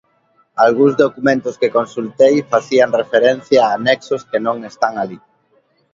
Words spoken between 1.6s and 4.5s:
que consultei facían referencia a anexos que